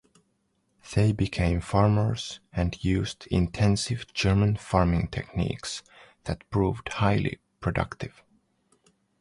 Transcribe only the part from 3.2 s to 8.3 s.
intensive German farming techniques that proved highly productive.